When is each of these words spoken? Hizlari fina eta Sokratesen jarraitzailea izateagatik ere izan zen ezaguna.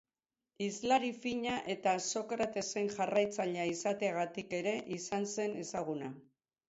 Hizlari 0.67 1.09
fina 1.25 1.57
eta 1.73 1.93
Sokratesen 2.15 2.89
jarraitzailea 2.95 3.67
izateagatik 3.75 4.57
ere 4.61 4.75
izan 4.99 5.33
zen 5.35 5.59
ezaguna. 5.67 6.11